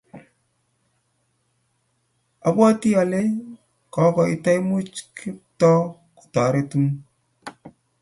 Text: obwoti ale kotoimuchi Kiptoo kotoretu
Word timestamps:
obwoti 2.47 2.89
ale 3.01 3.21
kotoimuchi 3.93 5.01
Kiptoo 5.17 5.81
kotoretu 6.17 6.79